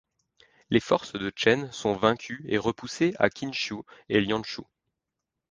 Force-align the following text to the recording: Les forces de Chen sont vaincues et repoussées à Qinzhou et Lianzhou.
Les 0.71 0.79
forces 0.79 1.13
de 1.13 1.31
Chen 1.35 1.71
sont 1.71 1.93
vaincues 1.95 2.43
et 2.47 2.57
repoussées 2.57 3.13
à 3.19 3.29
Qinzhou 3.29 3.83
et 4.09 4.19
Lianzhou. 4.19 4.65